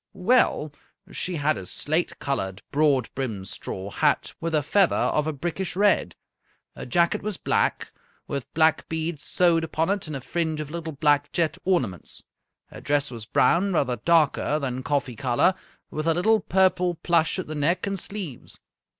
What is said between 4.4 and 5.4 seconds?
with a feather of a